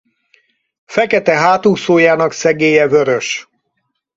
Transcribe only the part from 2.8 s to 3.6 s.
vörös.